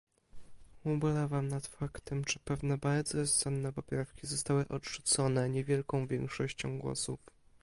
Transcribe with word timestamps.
Ubolewam 0.83 1.47
nad 1.47 1.67
faktem, 1.67 2.21
że 2.27 2.39
pewne 2.45 2.77
bardzo 2.77 3.17
rozsądne 3.17 3.73
poprawki 3.73 4.27
zostały 4.27 4.67
odrzucone 4.67 5.49
niewielką 5.49 6.07
większością 6.07 6.79
głosów 6.79 7.19